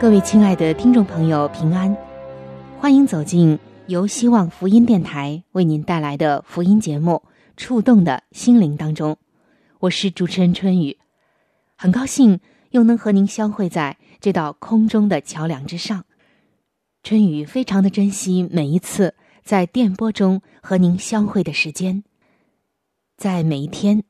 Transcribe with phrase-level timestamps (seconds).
[0.00, 1.94] 各位亲爱的听众朋友，平安，
[2.78, 7.22] 欢迎走进由希望福音电台为您带来的福音节目。
[7.54, 9.18] 触动的心灵当中，
[9.78, 10.96] 我是主持人春雨，
[11.76, 12.40] 很高兴
[12.70, 16.06] 又能和您相会在这道空中的桥梁之上。
[17.02, 22.04] 春雨非常的珍惜每一次在电波中和您相会的时间，
[23.18, 24.04] 在每一天，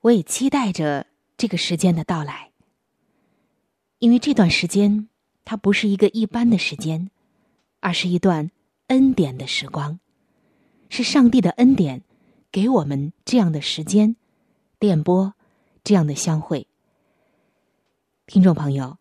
[0.00, 2.50] 我也期待着这个时间的到来，
[4.00, 5.06] 因为这段时间
[5.50, 7.10] 它不是一个一般的时间，
[7.80, 8.52] 而是一段
[8.86, 9.98] 恩典的时光，
[10.88, 12.04] 是上帝的恩典。
[12.52, 14.14] 给我们这样的时间，
[14.78, 15.34] 电波
[15.82, 16.68] 这样的相会，
[18.28, 18.98] 听众朋友，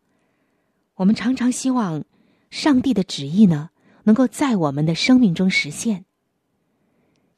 [0.95, 2.03] 我们常常希望
[2.49, 3.69] 上帝的旨意呢，
[4.05, 6.05] 能够在我们的生命中实现。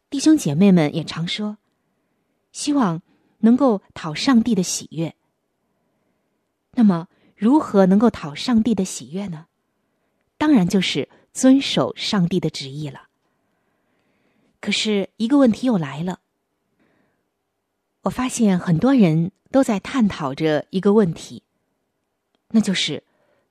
[0.09, 1.57] 弟兄姐妹们也常说，
[2.53, 3.01] 希望
[3.39, 5.13] 能够讨上帝的喜悦。
[6.75, 7.09] 那么，
[7.41, 9.47] 如何能够讨上帝的喜悦呢？
[10.37, 13.07] 当然就是遵守上帝的旨意了。
[14.59, 16.19] 可是，一个问题又来了。
[18.03, 21.41] 我发现很多人都在探讨着一个问题，
[22.49, 23.03] 那就是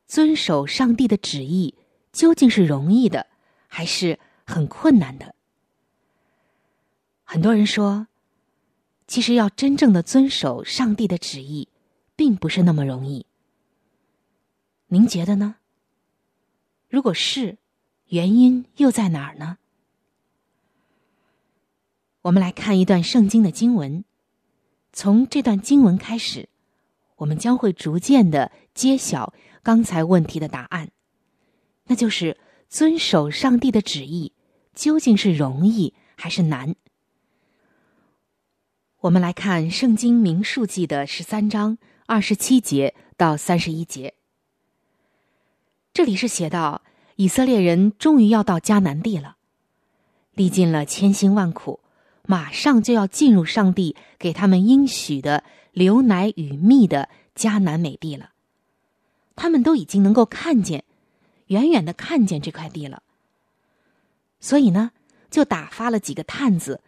[0.07, 1.75] 遵守上帝的旨意
[2.13, 3.27] 究竟是容易的，
[3.67, 5.35] 还是很困难的？
[7.25, 8.07] 很多人说，
[9.09, 11.67] 其实要真正的遵守上帝的旨意，
[12.15, 13.27] 并不是那么容易。
[14.93, 15.55] 您觉得呢？
[16.89, 17.59] 如果是，
[18.09, 19.59] 原因又在哪儿呢？
[22.23, 24.05] 我们来看一段圣经的经文，
[24.93, 26.49] 从这段经文开始，
[27.19, 30.91] 我们将会逐渐的揭晓刚才问题的答案，
[31.85, 32.37] 那就是
[32.69, 34.33] 遵守上帝的旨意
[34.75, 36.75] 究竟是容易还是难？
[39.03, 44.15] 我们来看圣经明数记的十三章二十七节到三十一节，
[46.01, 46.81] 这里是写到
[47.17, 49.37] 以色列人终于要到迦南地了，
[50.33, 51.81] 历尽了千辛万苦。
[52.25, 58.31] 马上就要进入上帝给他们应许的流奶与蜜的迦南美地了，
[59.37, 60.85] 他们都已经能够看见，
[61.49, 63.03] 远远的看见这块地了。
[64.41, 64.93] 所以呢，
[65.31, 66.81] 就打发了几个探子，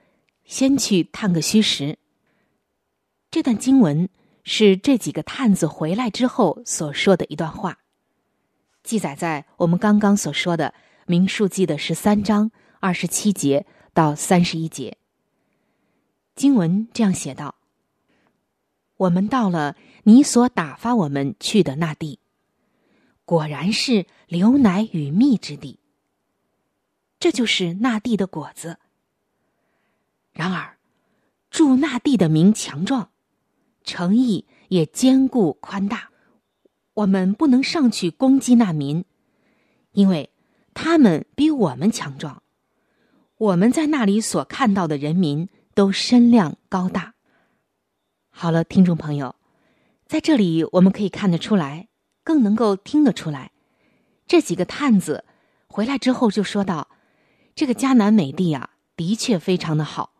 [0.46, 1.98] 先去探个虚实。
[3.30, 4.08] 这段经文
[4.42, 7.80] 是这几个探子回来之后所说的一段话，
[8.82, 10.75] 记载在我们刚刚所说的
[11.06, 12.50] 《民数记》的十三章
[12.81, 14.97] 二十七节到三十一节。
[16.34, 17.54] 经文这样写道
[18.97, 22.19] ：“我们到了你所打发我们去的那地，
[23.25, 25.78] 果然是流奶与蜜之地。
[27.20, 28.78] 这就是那地的果子。
[30.32, 30.78] 然而，
[31.50, 33.10] 住那地的民强壮，
[33.84, 36.11] 诚意也坚固宽大。
[36.94, 39.04] 我们不能上去攻击难民，
[39.92, 40.30] 因为
[40.75, 42.42] 他们比我们强壮。
[43.38, 47.14] 我们在那里所看到的人民。”都身量高大。
[48.28, 49.36] 好了，听众朋友，
[50.06, 51.88] 在这里我们可以看得出来，
[52.22, 53.52] 更能够听得出来，
[54.26, 55.25] 这几个探子
[55.66, 56.88] 回来之后就说道
[57.56, 60.12] ：“这个迦南美地啊，的确非常的好，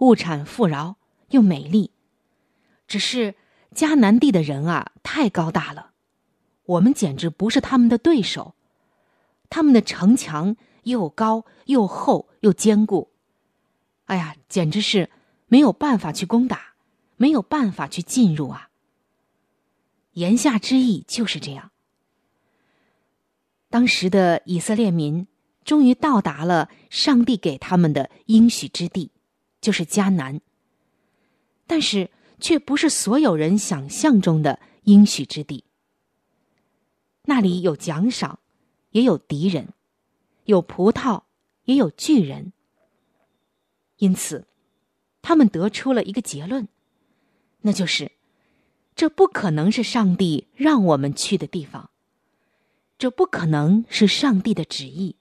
[0.00, 0.96] 物产富饶
[1.30, 1.92] 又美丽。
[2.86, 3.34] 只是
[3.74, 5.91] 迦南地的人啊，太高大了，
[6.64, 8.54] 我们简直不是他们的对手。
[9.50, 13.10] 他们的城墙又高又厚又坚固。”
[14.06, 15.10] 哎呀，简直是
[15.46, 16.74] 没有办法去攻打，
[17.16, 18.68] 没有办法去进入啊！
[20.12, 21.70] 言下之意就是这样。
[23.70, 25.26] 当时的以色列民
[25.64, 29.10] 终于到达了上帝给他们的应许之地，
[29.60, 30.40] 就是迦南。
[31.66, 35.64] 但是，却不是所有人想象中的应许之地。
[37.24, 38.40] 那里有奖赏，
[38.90, 39.66] 也有敌人；
[40.44, 41.22] 有葡萄，
[41.64, 42.52] 也有巨人。
[43.98, 44.46] 因此，
[45.20, 46.66] 他们得出了一个结论，
[47.60, 48.12] 那就是：
[48.96, 51.90] 这不可能是上帝让我们去的地方。
[52.98, 55.16] 这不可能是上帝的旨意，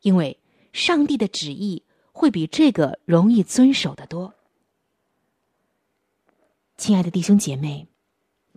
[0.00, 0.40] 因为
[0.72, 4.34] 上帝的旨意会比这个容易遵守的多。
[6.76, 7.86] 亲爱的弟兄姐妹，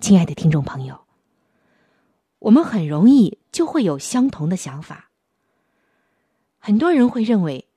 [0.01, 1.04] 亲爱的听众朋友，
[2.45, 5.09] 我们很容易就会有相同的想法。
[6.59, 7.67] 很多人会认为，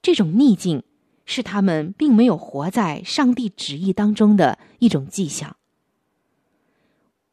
[0.00, 0.82] 这种逆境
[1.24, 5.56] 是他们并没有活在上帝旨意当中的一种迹象。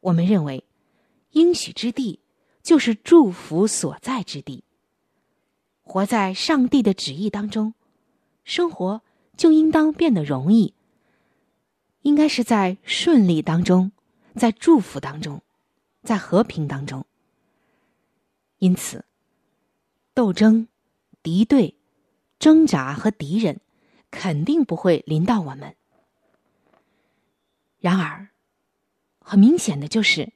[0.00, 0.64] 我们认为，
[1.32, 2.20] 应许之地。
[2.64, 4.64] 就是祝福所在之地。
[5.82, 7.74] 活在上帝的旨意当中，
[8.42, 9.02] 生活
[9.36, 10.72] 就应当变得容易。
[12.00, 13.92] 应该是在顺利当中，
[14.34, 15.42] 在祝福当中，
[16.04, 17.04] 在和平当中。
[18.58, 19.04] 因此，
[20.14, 20.68] 斗争、
[21.22, 21.76] 敌对、
[22.38, 23.60] 挣扎和敌人，
[24.10, 25.74] 肯定不会临到我们。
[27.80, 28.28] 然而，
[29.18, 30.32] 很明显的就是。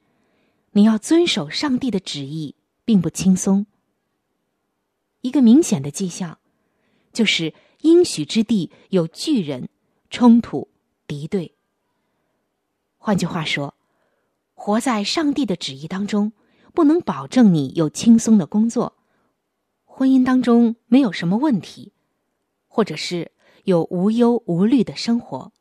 [0.73, 2.55] 你要遵守上帝的旨意，
[2.85, 3.67] 并不轻松。
[5.23, 6.39] 一个明显的迹象，
[7.13, 9.71] 就是应许之地有巨人、
[10.11, 10.69] 冲突、
[11.07, 11.57] 敌对。
[12.99, 13.75] 换句话说，
[14.61, 16.33] 活在上帝的旨意当中，
[16.75, 18.97] 不能保证你有轻松的工作，
[19.85, 21.93] 婚姻当中没有什么问题，
[22.67, 23.31] 或者是
[23.63, 25.53] 有无忧无虑的生活。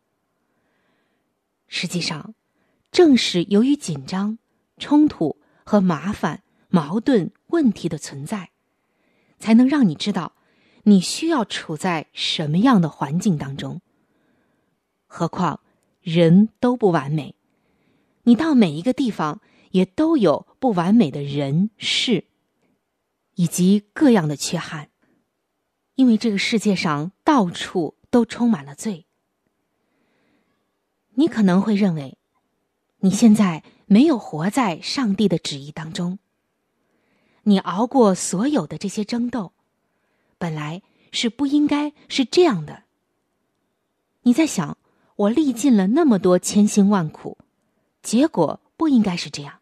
[1.67, 2.33] 实际上，
[2.91, 4.39] 正是由于紧张。
[4.79, 8.51] 冲突和麻烦、矛盾、问题的存在，
[9.39, 10.33] 才能让你知道
[10.83, 13.81] 你需要处在什么样的环境当中。
[15.07, 15.61] 何况
[16.01, 17.33] 人都不完美，
[18.27, 19.41] 你到每一个地方
[19.71, 22.25] 也都有不完美的人事，
[23.35, 24.89] 以及各样的缺憾。
[25.95, 29.05] 因为这个世界上到处都充满了罪。
[31.15, 32.17] 你可能会认为，
[32.99, 33.63] 你现在。
[33.89, 36.19] 没有活在上帝的旨意当中，
[37.43, 39.53] 你熬过所有的这些争斗，
[40.37, 40.81] 本来
[41.13, 42.83] 是不应该是这样的。
[44.23, 44.77] 你在想，
[45.15, 47.37] 我历尽了那么多千辛万苦，
[48.07, 49.59] 结果不应该是这样，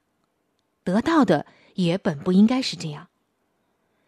[0.84, 3.08] 得到的也本不应该是这样。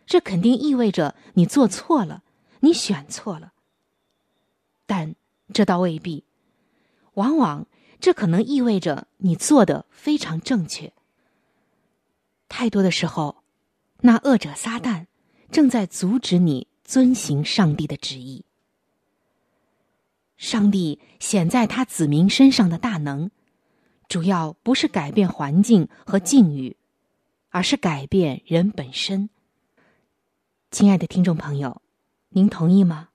[0.06, 2.22] 这肯定意味着你做错了，
[2.60, 3.54] 你选错了。
[4.86, 5.16] 但
[5.52, 6.24] 这倒未必，
[7.16, 7.66] 往往。
[8.00, 10.94] 这可能意味着你做的非常正确。
[12.48, 13.38] 太多的时候，
[14.02, 15.08] 那恶者撒旦
[15.50, 18.46] 正在阻止你遵行上帝的旨意。
[20.38, 23.32] 上帝显在他子民身上的大能，
[24.08, 26.78] 主要不是改变环境和境遇，
[27.50, 29.30] 而是改变人本身。
[30.72, 31.82] 亲爱的听众朋友，
[32.30, 33.10] 您同意吗？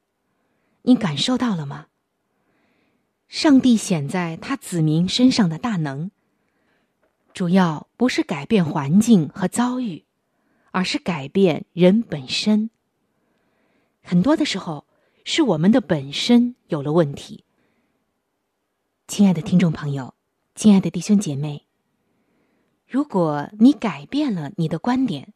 [0.83, 1.87] 您感受到了吗？
[3.29, 6.11] 上帝显在他子民身上的大能，
[7.33, 10.05] 主要不是改变环境和遭遇，
[10.71, 12.69] 而是改变人本身。
[14.03, 14.87] 很多的时候，
[15.25, 17.45] 是我们的本身有了问题。
[19.07, 20.15] 亲爱的听众朋友，
[20.63, 21.67] 亲爱的弟兄姐妹，
[22.87, 25.35] 如果你改变了你的观点，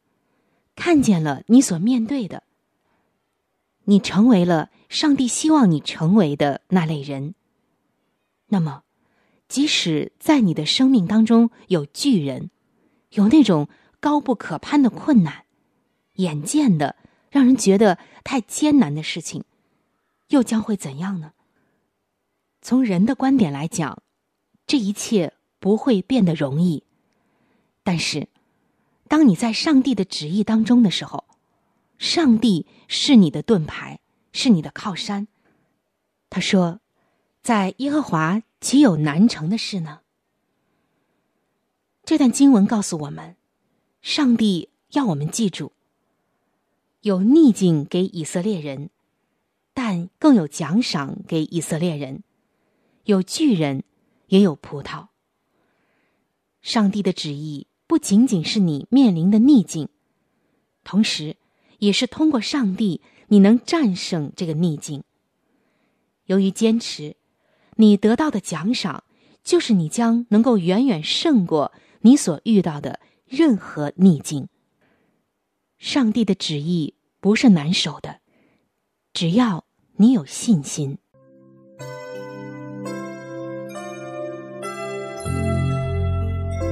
[0.76, 2.44] 看见了你所面对的，
[3.86, 7.34] 你成为了上帝希望你成为的那类人。
[8.46, 8.84] 那么，
[9.48, 12.52] 即使在你的生命当中有巨人，
[13.10, 15.46] 有那种高不可攀的困难，
[16.12, 16.94] 眼见的
[17.30, 19.42] 让人觉得太艰难的事情，
[20.28, 21.32] 又将会怎样呢？
[22.62, 24.04] 从人的观点来讲，
[24.66, 26.82] 这一切不会变得容易。
[27.82, 28.28] 但是，
[29.08, 31.24] 当你在上帝的旨意当中的时候，
[31.98, 34.00] 上帝是你的盾牌，
[34.32, 35.28] 是你的靠山。
[36.28, 36.80] 他说。
[37.42, 40.00] 在耶和华岂有难成的事呢？
[42.02, 43.36] 这段经文告诉我们，
[44.02, 45.70] 上帝要我们记住：
[47.02, 48.90] 有逆境给以色列人，
[49.72, 52.22] 但更有奖赏给以色列人；
[53.04, 53.84] 有巨人，
[54.26, 55.08] 也有葡萄。
[56.62, 59.88] 上帝的旨意不仅仅是你面临的逆境，
[60.84, 61.36] 同时，
[61.78, 65.04] 也是通过上帝你能战胜这个逆境。
[66.26, 67.16] 由于坚持。
[67.78, 69.04] 你得到的奖赏，
[69.44, 74.48] 就是你将能够远远胜过你所遇到的任何逆境。
[75.76, 78.20] 上帝的旨意不是难守的，
[79.12, 79.66] 只要
[79.96, 80.96] 你有信心。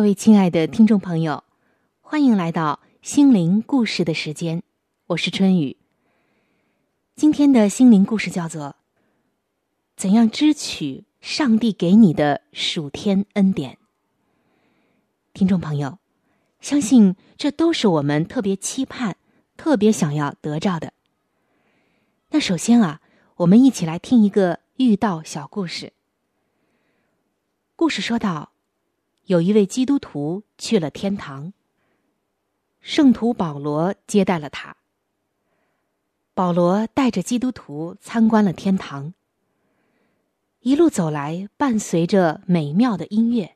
[0.00, 1.44] 各位亲爱的听众朋友，
[2.00, 4.62] 欢迎来到心灵故事的时间，
[5.08, 5.76] 我是春雨。
[7.16, 8.62] 今天的心灵故事叫做
[9.96, 13.74] 《怎样支取上帝给你的属天恩典》。
[15.34, 15.98] 听众朋友，
[16.62, 19.18] 相信这都是我们特别期盼、
[19.58, 20.94] 特别想要得着的。
[22.30, 23.02] 那首先啊，
[23.36, 25.92] 我们一起来听一个遇到小故事。
[27.76, 28.52] 故事说到。
[29.30, 31.52] 有一位基督徒去了天堂。
[32.80, 34.76] 圣徒保罗接待了他。
[36.34, 39.14] 保罗带着基督徒参观了天堂。
[40.62, 43.54] 一路走来，伴随着美妙的音乐，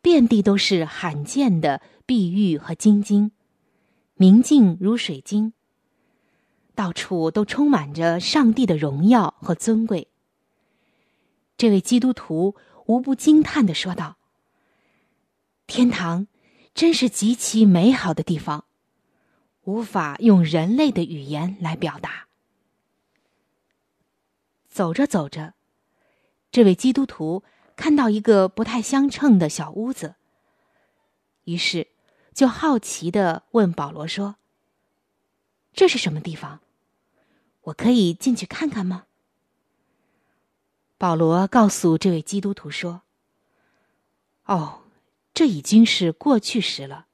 [0.00, 3.32] 遍地都是罕见的碧玉和金晶，
[4.14, 5.52] 明净如水晶。
[6.74, 10.08] 到处都充满着上帝的荣耀和尊贵。
[11.58, 14.16] 这位基督徒无不惊叹的说道。
[15.74, 16.26] 天堂
[16.74, 18.66] 真是极其美好的地方，
[19.62, 22.28] 无法用人类的语言来表达。
[24.68, 25.54] 走着走着，
[26.50, 27.42] 这位基督徒
[27.74, 30.16] 看到一个不太相称的小屋子，
[31.44, 31.88] 于是
[32.34, 34.36] 就好奇的问保罗说
[35.72, 36.60] ：“这是什么地方？
[37.62, 39.06] 我可以进去看看吗？”
[40.98, 43.00] 保罗告诉这位基督徒说
[44.44, 44.80] ：“哦。”
[45.34, 47.06] 这已经是过去时了，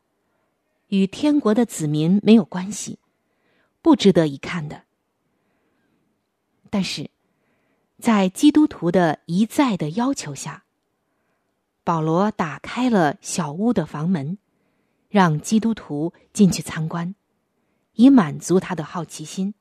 [0.88, 2.98] 与天国的子民没有关系，
[3.80, 4.82] 不值得一看的。
[6.68, 7.10] 但是，
[7.98, 10.64] 在基督徒的一再的要求下，
[11.84, 14.36] 保罗打开了小屋的房门，
[15.08, 17.14] 让基督徒进去参观，
[17.94, 19.54] 以满足他的好奇心。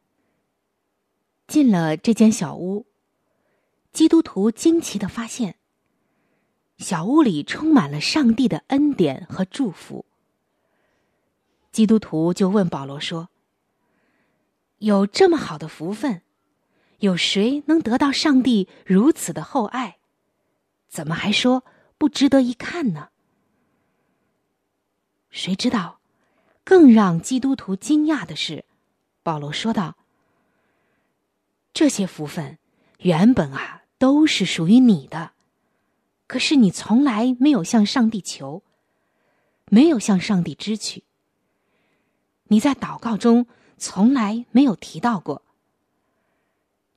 [1.48, 2.88] 进了这间小屋，
[3.94, 5.56] 基督徒惊奇的发现。
[6.78, 10.06] 小屋里充满了上帝的恩典和祝福。
[11.72, 13.30] 基督徒就问保罗说
[14.80, 16.22] ：“有这么好的福分，
[17.00, 19.98] 有谁能得到上帝如此的厚爱？
[20.88, 21.64] 怎么还说
[21.98, 23.10] 不值得一看呢？”
[25.30, 26.00] 谁知道，
[26.64, 28.66] 更让基督徒惊讶的是，
[29.24, 29.98] 保罗说道
[31.74, 32.58] ：“这些福分
[33.00, 35.32] 原本啊都是属于你的。”
[36.28, 38.62] 可是你从来没有向上帝求，
[39.70, 41.06] 没有向上帝支取。
[42.50, 45.42] 你在祷告中从来没有提到过。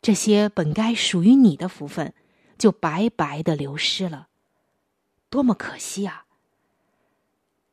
[0.03, 2.13] 这些本该属于你的福分，
[2.59, 4.29] 就白白的流失了，
[5.29, 6.27] 多么可惜啊！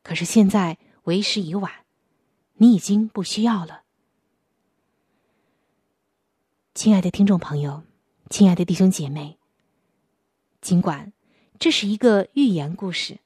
[0.03, 1.71] 可是现在为时已晚，
[2.55, 3.83] 你已经不需要了。
[6.75, 7.83] 亲爱的听众朋友，
[8.29, 9.39] 亲爱的弟兄姐妹，
[10.61, 11.13] 尽管。
[11.59, 13.17] 这是一个寓言故事，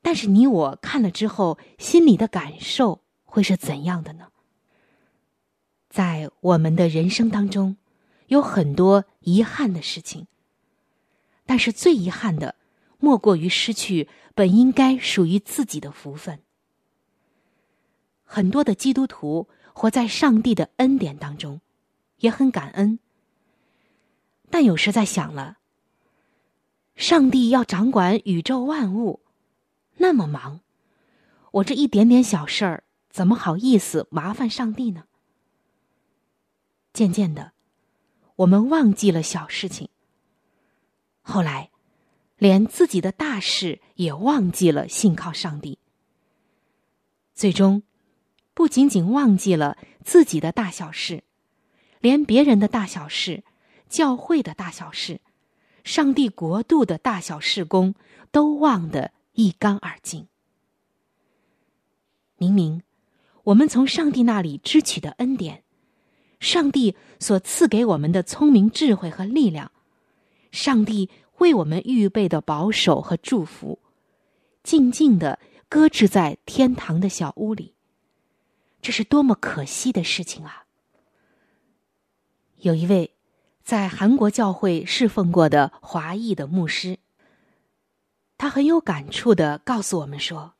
[0.00, 4.28] 但是你我看了之后，心里的感受会是怎样的呢？
[5.90, 7.76] 在我们的人生当中，
[8.28, 10.26] 有很多遗憾的事情，
[11.44, 12.54] 但是最遗憾的，
[12.98, 16.40] 莫过于失去本应该属于自己的福分。
[18.24, 21.60] 很多的基督徒活在上帝的恩典当中，
[22.20, 22.98] 也很感恩，
[24.48, 25.57] 但有时在想了。
[26.98, 29.20] 上帝要掌管宇宙万物，
[29.98, 30.60] 那么忙，
[31.52, 35.04] 我这一点点小事儿，怎么好意思麻烦上帝呢？
[36.92, 37.52] 渐渐的，
[38.34, 39.88] 我们忘记了小事情。
[41.20, 41.70] 后来，
[42.36, 45.78] 连自己的大事也忘记了信靠上帝。
[47.32, 47.84] 最终，
[48.54, 51.22] 不仅仅忘记了自己的大小事，
[52.00, 53.44] 连别人的大小事、
[53.88, 55.20] 教会的大小事。
[55.88, 57.94] 上帝国度的大小事工
[58.30, 60.28] 都忘得一干二净。
[62.36, 62.82] 明明，
[63.44, 65.64] 我们从上帝那里支取的恩典，
[66.40, 69.72] 上帝所赐给我们的聪明智慧和力量，
[70.52, 73.78] 上帝为我们预备的保守和祝福，
[74.62, 75.38] 静静的
[75.70, 77.72] 搁置在天堂的小屋里，
[78.82, 80.66] 这是多么可惜的事情啊！
[82.58, 83.14] 有一位。
[83.68, 86.98] 在韩国教会侍奉过的华裔的牧师，
[88.38, 90.54] 他很有感触的告诉我们说，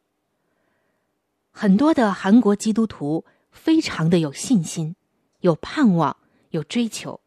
[1.50, 4.95] 很多的韩国基督徒非常的有信心、
[5.41, 6.19] 有盼望、
[6.50, 7.19] 有追求，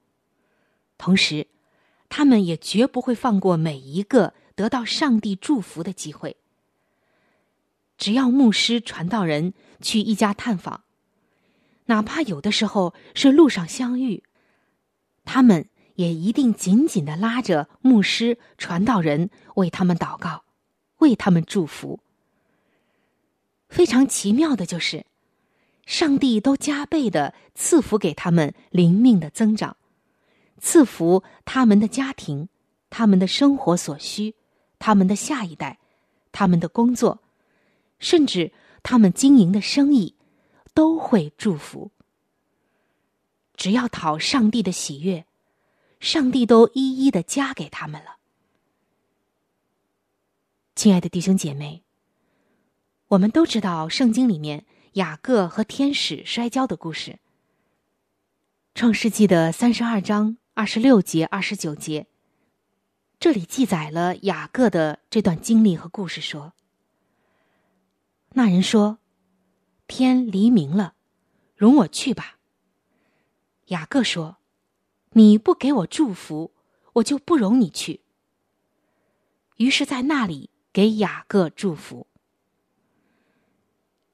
[0.99, 1.47] 同时，
[2.09, 6.37] 他们也绝不会放过每一个得到上帝祝福的机会。
[7.97, 10.83] 只要牧师传道人去一家探访，
[11.85, 14.21] 哪怕有的时候是路上相遇，
[15.33, 20.43] 他们也一定紧紧的拉着牧师传道人为他们祷告，
[20.97, 22.01] 为他们祝福。
[23.69, 25.05] 非常奇妙的就是，
[25.85, 29.77] 上帝都加倍的赐福给他们灵命的增长，
[30.59, 32.49] 赐福他们的家庭、
[32.89, 34.35] 他们的生活所需、
[34.79, 35.79] 他们的下一代、
[36.33, 37.19] 他们的工作，
[37.99, 38.51] 甚至
[38.83, 40.13] 他们经营的生意，
[40.73, 41.91] 都会祝福。
[43.61, 45.23] 只要讨上帝的喜悦，
[45.99, 48.17] 上帝都一一的加给他们了。
[50.73, 51.83] 亲爱的弟兄姐妹。
[53.09, 57.19] 我们都知道圣经里面雅各和天使摔跤的故事。
[58.73, 62.07] 创世纪的三十二章二十六节、二十九节，
[63.19, 66.19] 这里记载了雅各的这段经历和故事。
[66.19, 66.53] 说，
[68.29, 68.97] 那人说
[69.85, 70.95] ：“天黎明了，
[71.55, 72.37] 容我去吧。”
[73.71, 74.37] 雅各说
[75.11, 76.51] ：“你不给我祝福，
[76.93, 78.01] 我就不容你去。”
[79.57, 82.07] 于是，在那里给雅各祝福。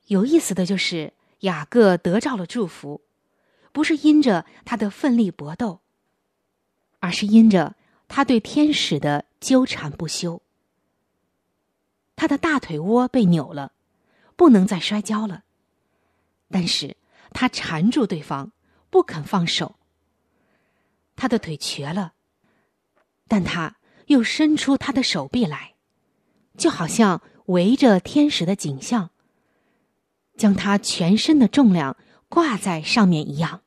[0.07, 3.01] 有意思的就是，雅各得着了祝福，
[3.71, 5.81] 不是因着他的奋力搏斗，
[6.99, 7.75] 而是因着
[8.07, 10.41] 他对天使的纠缠不休。
[12.15, 13.71] 他的大腿窝被扭了，
[14.35, 15.43] 不能再摔跤了，
[16.49, 16.95] 但是
[17.31, 18.51] 他缠住对方，
[18.89, 19.75] 不肯放手。
[21.15, 22.13] 他的腿瘸了，
[23.27, 23.77] 但他
[24.07, 25.75] 又伸出他的手臂来，
[26.57, 29.11] 就好像围着天使的景象。
[30.37, 31.97] 将他全身的重量
[32.29, 33.63] 挂在上面一样，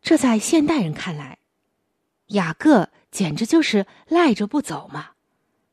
[0.00, 1.38] 这在现代人看来，
[2.26, 5.10] 雅各简直就是赖着不走嘛，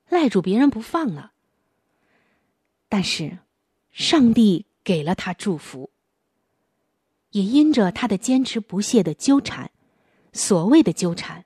[0.08, 1.34] 赖住别人不放了。
[2.88, 3.40] 但是，
[3.90, 5.90] 上帝给了他祝福，
[7.32, 9.72] 也因着他的坚持不懈的纠缠，
[10.34, 11.46] 所谓的纠缠，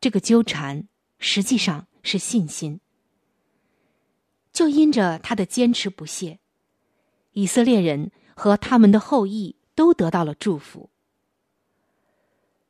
[0.00, 2.80] 这个纠缠实际上是信心，
[4.52, 6.38] 就因着他的坚持不懈。
[7.32, 10.90] 以色列人和他们的后裔都得到了祝福，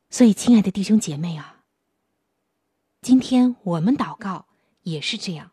[0.08, 1.64] 所以，亲爱的弟兄姐妹啊，
[3.02, 4.46] 今天我们祷告
[4.84, 5.50] 也是这样。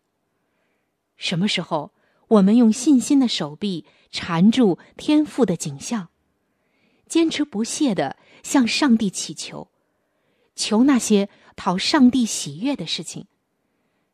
[1.17, 1.91] 什么时候
[2.29, 6.10] 我们用信心的手臂缠住天赋的景象，
[7.11, 9.67] 坚持不懈的向上帝祈求，
[10.55, 13.27] 求那些讨上帝喜悦的事情，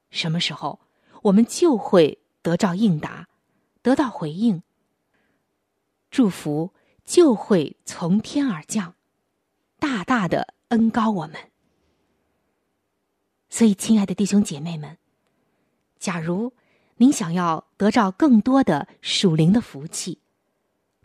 [0.10, 0.80] 什么时候
[1.22, 3.28] 我们就会得到应答，
[3.84, 4.64] 得到回应。
[6.10, 6.74] 祝福
[7.06, 8.96] 就会从天而降，
[9.78, 11.52] 大大的恩高我们。
[13.48, 14.98] 所以，亲爱的弟兄姐妹们，
[16.00, 16.52] 假如
[16.96, 20.20] 您想要得到更多的属灵的福气，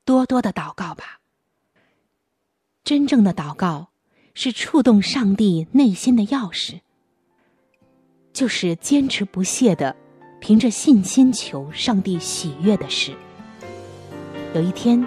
[0.07, 1.19] 多多的祷告吧。
[2.85, 3.89] 真正的祷告
[4.35, 6.81] 是触动上帝内心的钥匙，
[8.33, 9.95] 就是坚持不懈的
[10.41, 13.13] 凭着信心求上帝喜悦的事。
[14.53, 15.07] 有一天，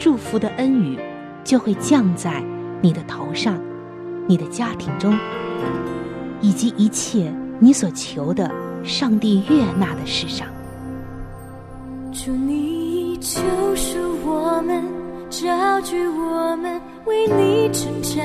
[0.00, 0.98] 祝福的恩雨
[1.44, 2.42] 就会降在
[2.82, 3.62] 你的头上、
[4.26, 5.16] 你的家庭中，
[6.40, 8.50] 以及一切你所求的
[8.84, 10.48] 上帝悦纳的事上。
[12.12, 13.38] 祝你救
[13.76, 14.82] 赎我们，
[15.28, 18.24] 召聚我们为你征战，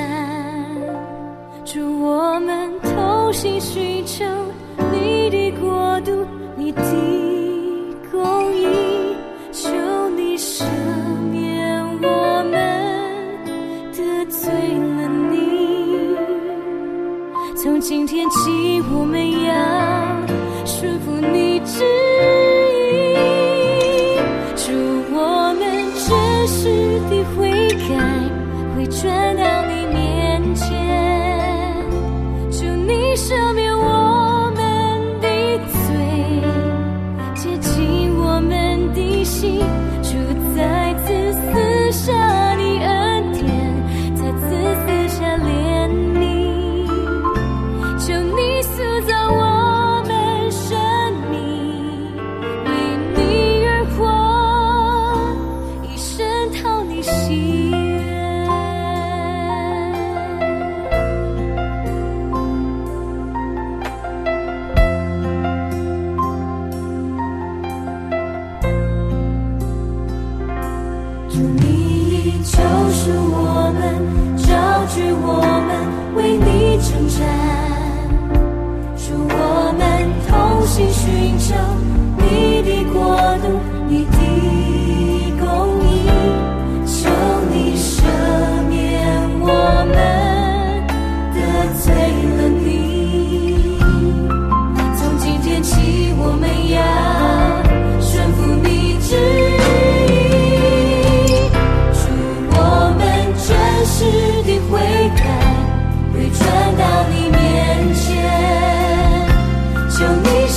[1.66, 4.24] 祝我们同心寻求
[4.92, 6.82] 你的国度，你的
[8.12, 8.68] 公义。
[10.38, 10.64] 赦
[11.30, 12.54] 免我们
[13.92, 16.16] 得罪了你，
[17.56, 19.06] 从今天起，我
[29.04, 29.61] 改，会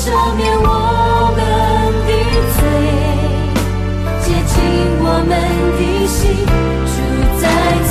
[0.05, 1.41] 赦免我们
[2.05, 2.13] 的
[2.53, 2.61] 罪，
[4.21, 4.55] 洁净
[5.01, 5.33] 我们
[5.79, 6.21] 的心，
[6.93, 6.95] 主
[7.41, 7.43] 再
[7.89, 7.91] 次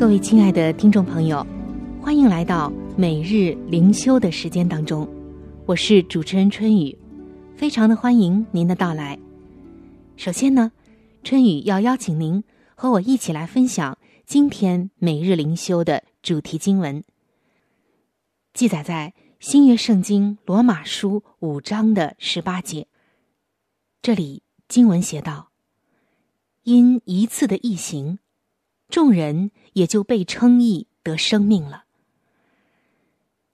[0.00, 1.46] 各位亲爱的听众朋友，
[2.00, 5.06] 欢迎来到每日灵修的时间当中，
[5.66, 6.96] 我是主持人春雨，
[7.54, 9.18] 非常的欢迎您的到来。
[10.16, 10.72] 首先呢，
[11.22, 12.42] 春雨要邀请您
[12.74, 17.04] 和我一起来分享今天每日灵修的主题经文，
[18.54, 22.86] 记载在新约圣经罗马书五章的十八节。
[24.00, 25.50] 这里经文写道
[26.64, 28.18] ：“因一次的异行，
[28.90, 31.84] 众人也就被称义得生命了。”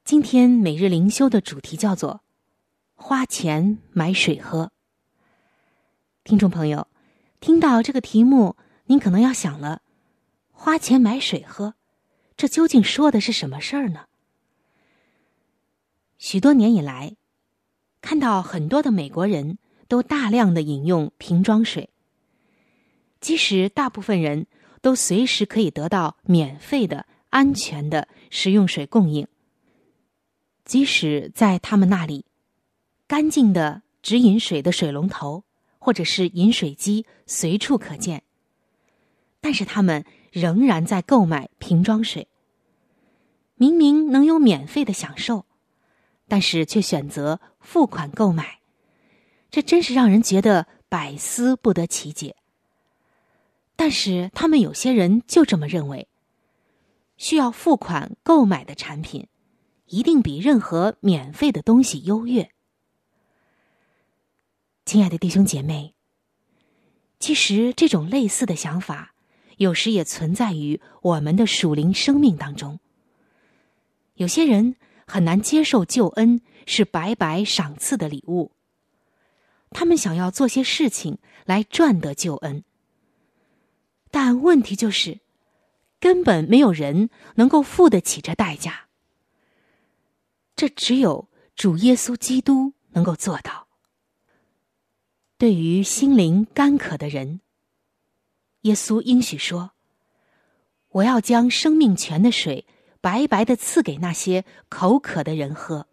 [0.04, 2.22] 今天每日灵修的主题叫做
[2.94, 4.72] “花钱买水喝”。
[6.24, 6.88] 听众朋友，
[7.38, 9.82] 听到这个题目，您可能要想了：
[10.50, 11.74] 花钱买水喝，
[12.36, 14.06] 这究竟说的是什么事儿呢？
[16.18, 17.16] 许多年以来，
[18.00, 21.90] 看到很多的美国人都大量的饮用瓶装水，
[23.20, 24.46] 即使大部分人
[24.86, 29.26] 都随时可以得到免费的、安全的食用水供应，
[30.64, 32.24] 即使在他们那里，
[33.08, 35.42] 干净的直饮水的水龙头
[35.80, 38.22] 或者是饮水机随处可见，
[39.40, 42.28] 但是他们仍然在购买瓶装水。
[43.56, 45.46] 明明能有免费的享受，
[46.28, 48.60] 但是却选择付款购买，
[49.50, 52.36] 这真是让人觉得百思不得其解。
[53.76, 56.08] 但是他们有些人就这么认为，
[57.16, 59.28] 需要付款购买的产品，
[59.86, 62.50] 一定比任何免费的东西优越。
[64.86, 65.94] 亲爱的弟兄姐妹，
[67.20, 69.14] 其实这种类似的想法，
[69.58, 72.80] 有时也存在于我们的属灵生命当中。
[74.14, 78.52] 有些人很难接受救恩是白白赏赐的礼物，
[79.70, 82.64] 他们想要做些事情来赚得救恩。
[84.18, 85.20] 但问题就是，
[86.00, 88.86] 根本没有人能够付得起这代价。
[90.56, 93.68] 这只有主耶稣基督能够做到。
[95.36, 97.42] 对于心灵干渴的人，
[98.62, 99.72] 耶稣应许说
[100.88, 102.66] ：“我要将生命泉的水
[103.02, 105.88] 白白的赐给那些口渴的人喝。”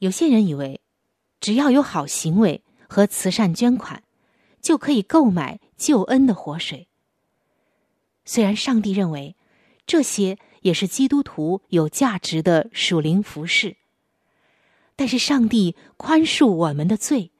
[0.00, 0.82] 有些人以为，
[1.40, 4.02] 只要有好行为和慈善捐款，
[4.60, 6.88] 就可以购买救恩的活水。
[8.24, 9.36] 虽然上帝认为
[9.86, 13.76] 这些也是基督徒有价值的属灵服饰，
[14.96, 17.32] 但是上帝宽恕我们的罪，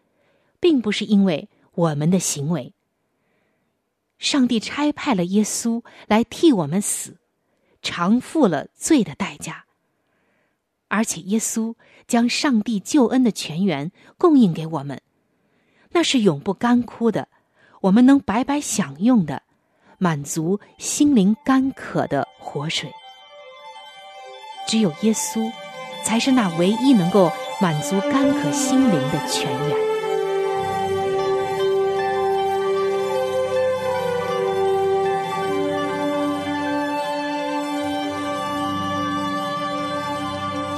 [0.60, 2.74] 并不是因为我们的行为。
[4.18, 7.16] 上帝差派了耶稣来替我们死，
[7.80, 9.64] 偿付了罪的代价，
[10.88, 11.74] 而且耶稣
[12.06, 15.00] 将上帝救恩的泉源供应给我们。
[15.92, 17.28] 那是永不干枯的，
[17.84, 19.42] 我们能白白享用的，
[19.98, 22.90] 满足心灵干渴的活水。
[24.66, 25.52] 只有耶稣，
[26.02, 29.76] 才是那唯一能够满足干渴心灵的泉源。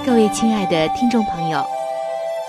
[0.05, 1.65] 各位亲爱的听众朋友，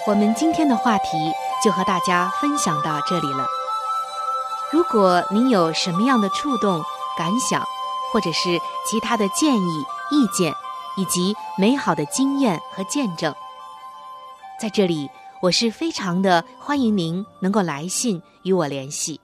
[0.07, 1.31] 我们今天的话题
[1.63, 3.45] 就和大家分享到这里了。
[4.69, 6.83] 如果您有什么样的触动、
[7.17, 7.65] 感想，
[8.11, 10.53] 或者是其他的建议、意见，
[10.97, 13.33] 以及美好的经验和见证，
[14.59, 15.09] 在这里
[15.41, 19.21] 我是非常的欢迎您能够来信与我联系。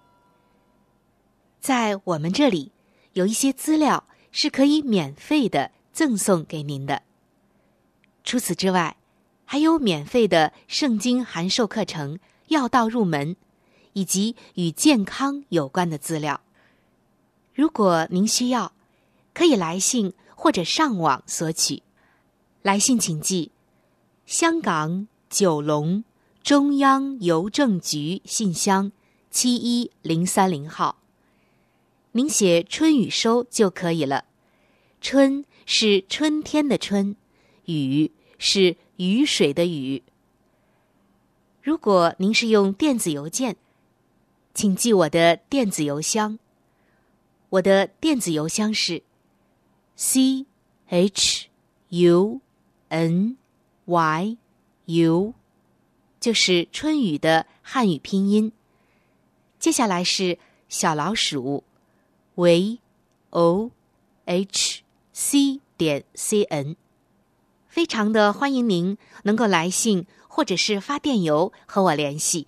[1.60, 2.72] 在我们这里
[3.12, 7.02] 有一些资料是可以免费的赠送给您的。
[8.24, 8.96] 除此之外，
[9.44, 13.36] 还有免费的圣经函授课程、要道入门，
[13.94, 16.42] 以及与健康有关的资料。
[17.54, 18.74] 如果您需要，
[19.34, 21.84] 可以来信或者上网索取。
[22.62, 23.52] 来信请寄：
[24.26, 26.04] 香港九龙
[26.42, 28.92] 中央邮政局信箱
[29.30, 30.98] 七一零三零号。
[32.14, 34.26] 您写“春雨收”就可以了。
[35.02, 37.16] 春是春天的春。
[37.66, 40.04] 雨是雨水的雨。
[41.62, 43.56] 如果您是用电子邮件，
[44.54, 46.38] 请记我的电子邮箱。
[47.50, 49.02] 我的电子邮箱是
[49.96, 50.46] c
[50.88, 51.48] h
[51.90, 52.40] u
[52.90, 53.38] n
[53.86, 54.38] y
[54.86, 55.34] u，
[56.20, 58.52] 就是春雨的汉语拼音。
[59.60, 60.38] 接下来是
[60.70, 61.64] 小老鼠
[62.36, 62.80] v
[63.32, 63.72] o
[64.26, 66.76] h c 点 c n。
[67.68, 72.48] 非常的欢迎您能够来信或者是发电邮和我联系，